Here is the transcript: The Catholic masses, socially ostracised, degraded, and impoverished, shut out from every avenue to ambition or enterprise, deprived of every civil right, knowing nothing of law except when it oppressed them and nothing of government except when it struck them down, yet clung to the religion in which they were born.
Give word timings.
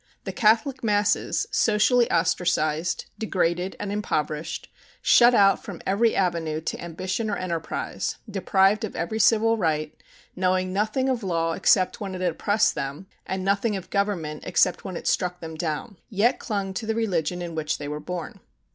The 0.23 0.31
Catholic 0.33 0.83
masses, 0.83 1.45
socially 1.51 2.09
ostracised, 2.09 3.05
degraded, 3.19 3.75
and 3.79 3.91
impoverished, 3.91 4.67
shut 4.99 5.35
out 5.35 5.63
from 5.63 5.79
every 5.85 6.15
avenue 6.15 6.59
to 6.59 6.81
ambition 6.83 7.29
or 7.29 7.35
enterprise, 7.37 8.17
deprived 8.27 8.83
of 8.83 8.95
every 8.95 9.19
civil 9.19 9.57
right, 9.57 9.95
knowing 10.35 10.73
nothing 10.73 11.07
of 11.07 11.21
law 11.21 11.53
except 11.53 12.01
when 12.01 12.15
it 12.15 12.23
oppressed 12.23 12.73
them 12.73 13.05
and 13.27 13.45
nothing 13.45 13.75
of 13.75 13.91
government 13.91 14.43
except 14.43 14.83
when 14.83 14.97
it 14.97 15.05
struck 15.05 15.39
them 15.39 15.53
down, 15.53 15.97
yet 16.09 16.39
clung 16.39 16.73
to 16.73 16.87
the 16.87 16.95
religion 16.95 17.39
in 17.43 17.53
which 17.53 17.77
they 17.77 17.87
were 17.87 17.99
born. 17.99 18.39